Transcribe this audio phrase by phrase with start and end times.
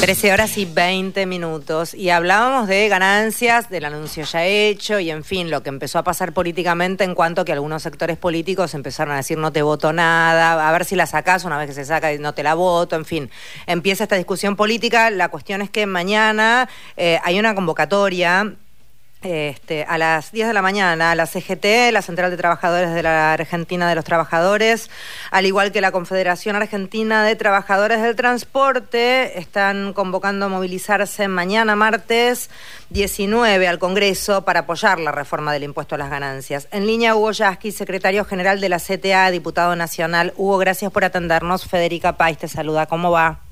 [0.00, 1.94] 13 horas y 20 minutos.
[1.94, 6.04] Y hablábamos de ganancias, del anuncio ya hecho y en fin, lo que empezó a
[6.04, 10.68] pasar políticamente en cuanto que algunos sectores políticos empezaron a decir no te voto nada,
[10.68, 12.94] a ver si la sacas una vez que se saca y no te la voto,
[12.94, 13.30] en fin,
[13.66, 18.54] empieza esta discusión política, la cuestión es que mañana eh, hay una convocatoria
[19.22, 23.32] este, a las 10 de la mañana, la CGT, la Central de Trabajadores de la
[23.32, 24.90] Argentina de los Trabajadores,
[25.30, 31.76] al igual que la Confederación Argentina de Trabajadores del Transporte, están convocando a movilizarse mañana,
[31.76, 32.50] martes
[32.90, 36.68] 19, al Congreso para apoyar la reforma del impuesto a las ganancias.
[36.70, 40.34] En línea, Hugo Yasky, secretario general de la CTA, diputado nacional.
[40.36, 41.66] Hugo, gracias por atendernos.
[41.66, 42.86] Federica Pais te saluda.
[42.86, 43.45] ¿Cómo va?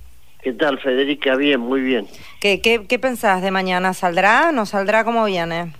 [0.44, 1.36] ¿Qué tal, Federica?
[1.36, 2.06] Bien, muy bien.
[2.38, 3.94] ¿Qué, qué, qué pensás de mañana?
[3.94, 4.52] ¿Saldrá?
[4.52, 5.02] ¿No saldrá?
[5.02, 5.72] ¿Cómo viene?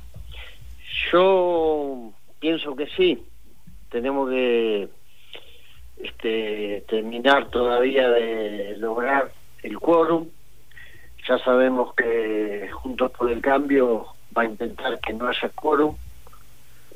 [1.13, 2.11] Yo
[2.41, 3.23] pienso que sí.
[3.91, 4.89] Tenemos que
[5.99, 9.33] este, terminar todavía de lograr
[9.63, 10.29] el quórum.
[11.29, 15.95] Ya sabemos que Juntos por el Cambio va a intentar que no haya quórum.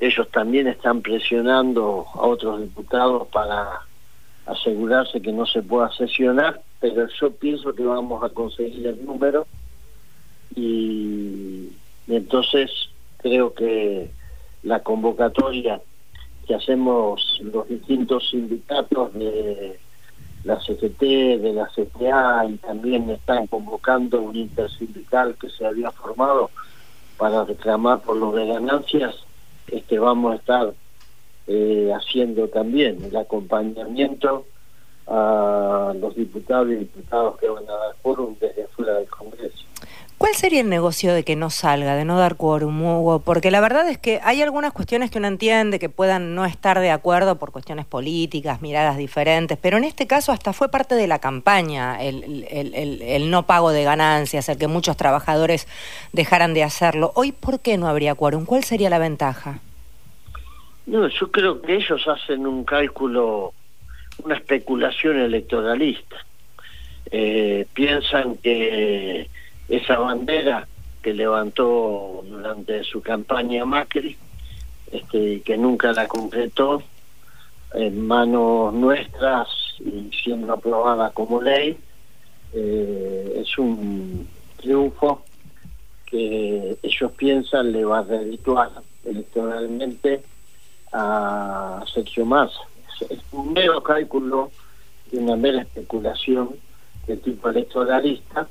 [0.00, 3.82] Ellos también están presionando a otros diputados para
[4.46, 9.46] asegurarse que no se pueda sesionar pero yo pienso que vamos a conseguir el número
[10.54, 11.70] y,
[12.06, 12.70] entonces
[13.18, 14.10] creo que
[14.62, 15.80] la convocatoria
[16.46, 19.78] que hacemos los distintos sindicatos de
[20.44, 26.50] la CGT, de la CTA y también están convocando un intersindical que se había formado
[27.18, 29.16] para reclamar por los de ganancias,
[29.66, 30.74] este vamos a estar
[31.48, 34.46] eh, haciendo también el acompañamiento
[35.08, 39.64] a los diputados y diputados que van a dar quórum desde fuera del Congreso.
[40.18, 43.20] ¿Cuál sería el negocio de que no salga, de no dar quórum, Hugo?
[43.20, 46.80] Porque la verdad es que hay algunas cuestiones que uno entiende que puedan no estar
[46.80, 51.06] de acuerdo por cuestiones políticas, miradas diferentes, pero en este caso hasta fue parte de
[51.06, 55.68] la campaña el, el, el, no pago de ganancias, el que muchos trabajadores
[56.12, 57.12] dejaran de hacerlo.
[57.14, 58.44] Hoy, ¿por qué no habría quórum?
[58.44, 59.60] ¿Cuál sería la ventaja?
[60.86, 63.52] No, yo creo que ellos hacen un cálculo
[64.24, 66.16] una especulación electoralista.
[67.10, 69.28] Eh, piensan que
[69.68, 70.66] esa bandera
[71.02, 74.16] que levantó durante su campaña Macri,
[74.92, 76.82] este, que nunca la concretó,
[77.74, 81.76] en manos nuestras y siendo aprobada como ley,
[82.54, 84.26] eh, es un
[84.56, 85.22] triunfo
[86.06, 88.70] que ellos piensan le va a redituar
[89.04, 90.22] electoralmente
[90.92, 92.67] a Sergio Massa
[93.48, 94.50] mero cálculo
[95.10, 96.50] de una mera especulación
[97.06, 98.48] de tipo electoralista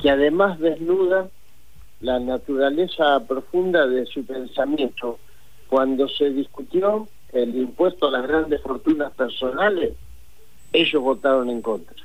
[0.00, 1.28] que además desnuda
[2.00, 5.18] la naturaleza profunda de su pensamiento.
[5.68, 9.94] Cuando se discutió el impuesto a las grandes fortunas personales,
[10.72, 11.96] ellos votaron en contra.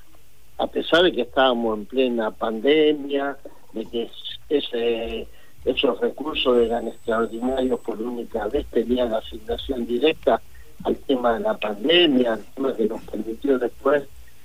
[0.58, 3.38] A pesar de que estábamos en plena pandemia,
[3.74, 4.10] de que
[4.50, 5.28] ese,
[5.66, 10.42] esos recursos eran extraordinarios por única vez, tenían asignación directa
[10.84, 14.04] al tema de la pandemia, al tema que nos permitió después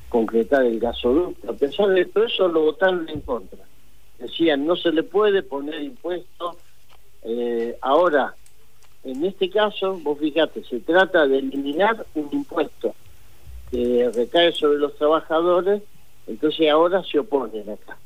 [0.08, 1.50] concretar el gasoducto.
[1.50, 3.58] A pesar de todo eso, lo votaron en contra.
[4.18, 6.56] Decían, no se le puede poner impuesto.
[7.22, 8.34] Eh, ahora,
[9.04, 12.94] en este caso, vos fíjate, se trata de eliminar un impuesto
[13.70, 15.82] que recae sobre los trabajadores,
[16.26, 17.96] entonces ahora se oponen acá.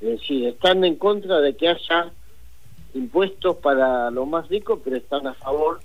[0.00, 2.10] Es decir, están en contra de que haya
[2.94, 5.80] impuestos para los más ricos, pero están a favor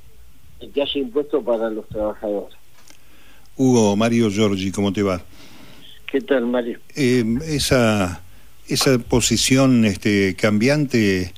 [0.59, 2.57] que haya impuesto para los trabajadores.
[3.57, 5.21] Hugo, Mario Giorgi, ¿cómo te va?
[6.11, 6.79] ¿Qué tal, Mario?
[6.95, 8.21] Eh, esa,
[8.67, 11.33] esa posición este, cambiante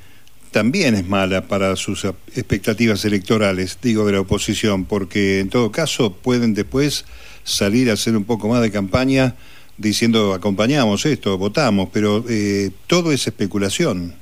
[0.52, 6.14] también es mala para sus expectativas electorales, digo, de la oposición, porque en todo caso
[6.14, 7.06] pueden después
[7.44, 9.36] salir a hacer un poco más de campaña
[9.78, 14.16] diciendo acompañamos esto, votamos, pero eh, todo es especulación.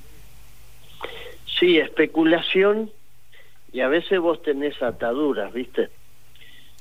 [1.59, 2.91] Sí, especulación
[3.75, 5.89] y a veces vos tenés ataduras, ¿viste?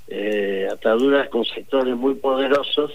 [0.06, 2.93] Eh, ataduras con sectores muy poderosos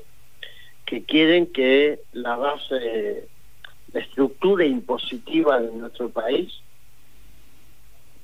[0.86, 3.28] que quieren que la base,
[3.92, 6.62] la estructura impositiva de nuestro país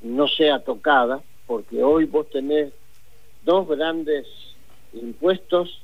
[0.02, 2.72] no sea tocada, porque hoy vos tenés
[3.44, 4.26] dos grandes
[4.94, 5.82] impuestos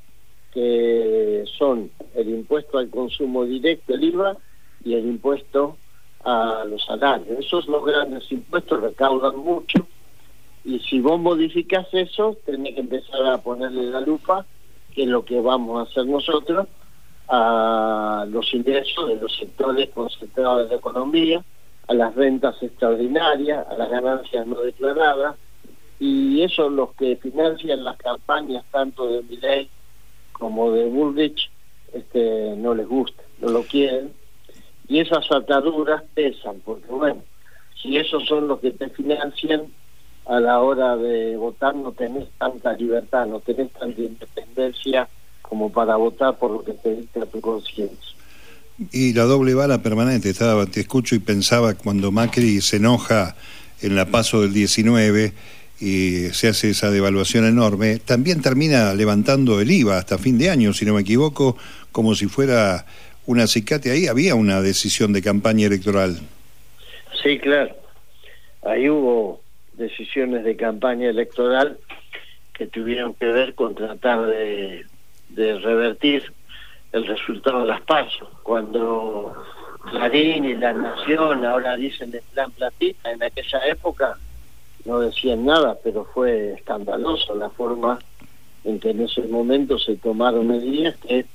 [0.54, 4.38] que son el impuesto al consumo directo, el IVA,
[4.86, 5.76] y el impuesto
[7.02, 7.46] salarios.
[7.46, 9.88] Esos los grandes impuestos recaudan mucho
[10.64, 14.46] y si vos modificas eso, tenés que empezar a ponerle la lupa,
[14.94, 16.68] que es lo que vamos a hacer nosotros,
[17.28, 21.44] a los ingresos de los sectores concentrados de la economía,
[21.88, 25.36] a las rentas extraordinarias, a las ganancias no declaradas,
[26.00, 29.70] y eso los que financian las campañas tanto de Milley
[30.34, 31.50] como de Bullrich
[31.94, 34.12] este, no les gusta, no lo quieren,
[34.92, 37.24] y esas ataduras pesan, porque bueno,
[37.82, 39.62] si esos son los que te financian,
[40.26, 45.08] a la hora de votar no tenés tanta libertad, no tenés tanta independencia
[45.42, 48.18] como para votar por lo que te dicta tu conciencia.
[48.92, 53.38] Y la doble bala permanente, estaba, te escucho y pensaba cuando Macri se enoja
[53.82, 55.34] en la paso del 19
[55.80, 60.74] y se hace esa devaluación enorme, también termina levantando el IVA hasta fin de año,
[60.74, 61.56] si no me equivoco,
[61.94, 62.86] como si fuera
[63.32, 63.92] un acicate.
[63.92, 66.20] Ahí había una decisión de campaña electoral.
[67.24, 67.76] Sí, claro.
[68.64, 69.42] Ahí hubo
[69.74, 71.78] decisiones de campaña electoral
[72.54, 74.86] que tuvieron que ver con tratar de,
[75.36, 76.32] revertir
[76.92, 78.28] el resultado de las pasos.
[78.44, 79.34] Cuando
[79.90, 84.18] Clarín y La Nación ahora dicen el plan platita, en aquella época
[84.84, 87.98] no decían nada, pero fue escandaloso la forma
[88.66, 91.26] en que en ese momento se tomaron medidas que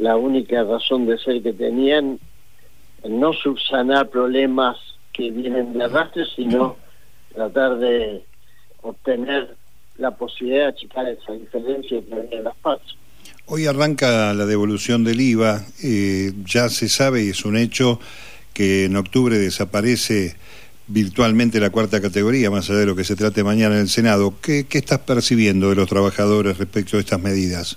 [0.00, 2.18] la única razón de ser que tenían
[3.06, 4.76] no subsanar problemas
[5.12, 6.76] que vienen de arrastre, sino
[7.34, 8.24] tratar de
[8.82, 9.54] obtener
[9.98, 12.94] la posibilidad de achicar esa diferencia que había en las partes.
[13.46, 18.00] Hoy arranca la devolución del IVA, eh, ya se sabe y es un hecho
[18.54, 20.36] que en octubre desaparece
[20.86, 24.34] virtualmente la cuarta categoría, más allá de lo que se trate mañana en el Senado.
[24.40, 27.76] ¿Qué, qué estás percibiendo de los trabajadores respecto a estas medidas?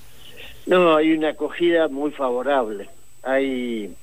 [0.66, 2.90] No, hay una acogida muy favorable.
[3.22, 3.94] Hay,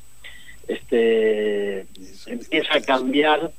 [0.69, 1.87] este,
[2.27, 3.53] empieza a cambiar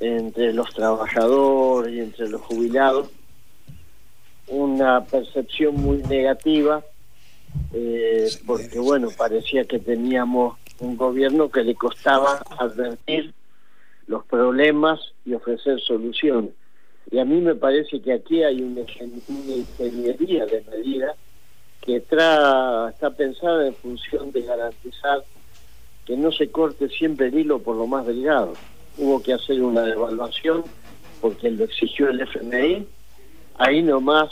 [0.00, 3.08] entre los trabajadores y entre los jubilados
[4.48, 6.82] una percepción muy negativa
[7.72, 13.32] eh, porque bueno parecía que teníamos un gobierno que le costaba advertir
[14.06, 16.50] los problemas y ofrecer soluciones
[17.10, 21.16] y a mí me parece que aquí hay una, ingeniería de medidas
[21.82, 25.24] que está pensada en función de garantizar
[26.06, 28.54] que no se corte siempre el hilo por lo más delgado.
[28.98, 30.64] Hubo que hacer una devaluación
[31.20, 32.86] porque lo exigió el FMI.
[33.58, 34.30] Ahí nomás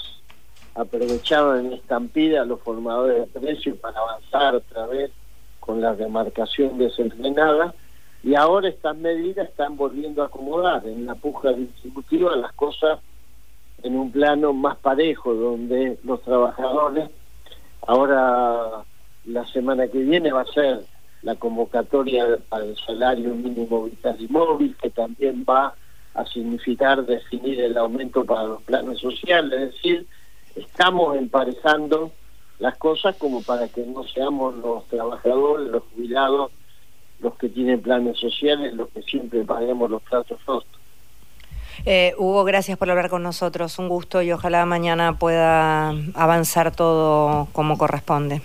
[0.75, 5.11] aprovechaban en estampida a los formadores de precios para avanzar otra vez
[5.59, 7.75] con la demarcación desenfrenada
[8.23, 10.87] y ahora estas medidas están volviendo a acomodar.
[10.87, 13.01] En la puja distributiva las cosas
[13.83, 17.11] en un plano más parejo donde los trabajadores
[17.87, 18.85] ahora
[19.25, 20.85] la semana que viene va a ser
[21.23, 25.75] la convocatoria para el salario mínimo vital y móvil, que también va
[26.15, 30.07] a significar definir el aumento para los planes sociales, es decir,
[30.57, 32.11] estamos emparejando
[32.59, 36.51] las cosas como para que no seamos los trabajadores, los jubilados,
[37.21, 40.80] los que tienen planes sociales, los que siempre paguemos los platos rostos.
[41.87, 47.49] Eh, Hugo, gracias por hablar con nosotros, un gusto y ojalá mañana pueda avanzar todo
[47.53, 48.43] como corresponde.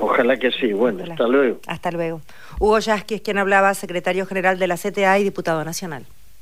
[0.00, 0.72] Ojalá que sí.
[0.72, 1.58] Bueno, hasta luego.
[1.66, 2.20] Hasta luego.
[2.60, 6.06] Hugo Yasky es quien hablaba, secretario general de la CTA y diputado nacional.